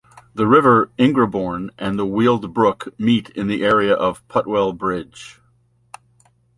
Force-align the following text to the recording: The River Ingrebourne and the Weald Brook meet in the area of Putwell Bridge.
The 0.33 0.47
River 0.47 0.89
Ingrebourne 0.97 1.69
and 1.77 1.99
the 1.99 2.07
Weald 2.07 2.51
Brook 2.55 2.87
meet 2.99 3.29
in 3.29 3.45
the 3.45 3.63
area 3.63 3.93
of 3.93 4.27
Putwell 4.27 4.73
Bridge. 4.75 5.39